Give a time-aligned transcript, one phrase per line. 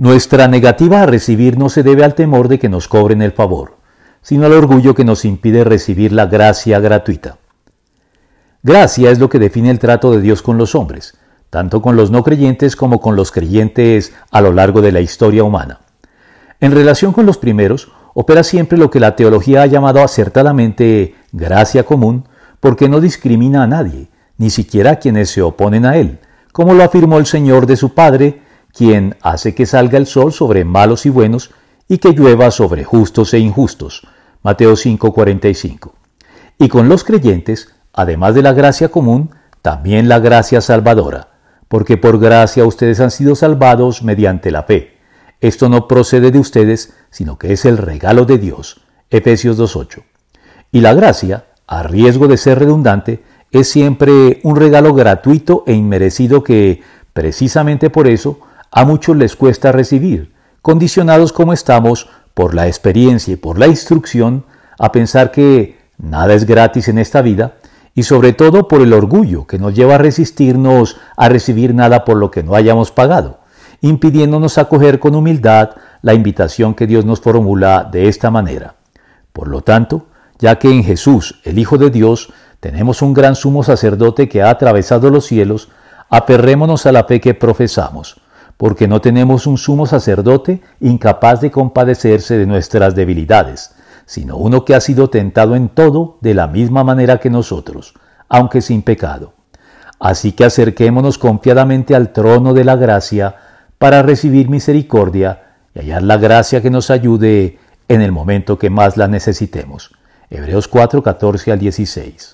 [0.00, 3.78] Nuestra negativa a recibir no se debe al temor de que nos cobren el favor,
[4.22, 7.38] sino al orgullo que nos impide recibir la gracia gratuita.
[8.62, 11.18] Gracia es lo que define el trato de Dios con los hombres,
[11.50, 15.42] tanto con los no creyentes como con los creyentes a lo largo de la historia
[15.42, 15.80] humana.
[16.60, 21.82] En relación con los primeros, opera siempre lo que la teología ha llamado acertadamente gracia
[21.82, 22.28] común,
[22.60, 24.06] porque no discrimina a nadie,
[24.36, 26.20] ni siquiera a quienes se oponen a él,
[26.52, 28.46] como lo afirmó el Señor de su Padre
[28.78, 31.50] quien hace que salga el sol sobre malos y buenos
[31.88, 34.06] y que llueva sobre justos e injustos.
[34.44, 35.94] Mateo 5:45.
[36.60, 41.30] Y con los creyentes, además de la gracia común, también la gracia salvadora,
[41.66, 44.96] porque por gracia ustedes han sido salvados mediante la fe.
[45.40, 48.80] Esto no procede de ustedes, sino que es el regalo de Dios.
[49.10, 50.04] Efesios 2:8.
[50.70, 56.44] Y la gracia, a riesgo de ser redundante, es siempre un regalo gratuito e inmerecido
[56.44, 58.38] que, precisamente por eso,
[58.70, 60.32] a muchos les cuesta recibir,
[60.62, 64.44] condicionados como estamos por la experiencia y por la instrucción
[64.78, 67.54] a pensar que nada es gratis en esta vida
[67.94, 72.16] y sobre todo por el orgullo que nos lleva a resistirnos a recibir nada por
[72.16, 73.40] lo que no hayamos pagado,
[73.80, 75.70] impidiéndonos acoger con humildad
[76.02, 78.76] la invitación que Dios nos formula de esta manera.
[79.32, 80.06] Por lo tanto,
[80.38, 84.50] ya que en Jesús, el Hijo de Dios, tenemos un gran sumo sacerdote que ha
[84.50, 85.70] atravesado los cielos,
[86.08, 88.20] aperrémonos a la fe que profesamos
[88.58, 94.74] porque no tenemos un sumo sacerdote incapaz de compadecerse de nuestras debilidades, sino uno que
[94.74, 97.94] ha sido tentado en todo de la misma manera que nosotros,
[98.28, 99.32] aunque sin pecado.
[100.00, 103.36] Así que acerquémonos confiadamente al trono de la gracia
[103.78, 108.96] para recibir misericordia y hallar la gracia que nos ayude en el momento que más
[108.96, 109.92] la necesitemos.
[110.30, 112.26] Hebreos 4, 14 al 16.